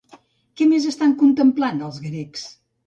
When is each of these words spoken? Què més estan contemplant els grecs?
Què 0.61 0.67
més 0.71 0.87
estan 0.93 1.15
contemplant 1.21 1.87
els 1.91 2.03
grecs? 2.09 2.53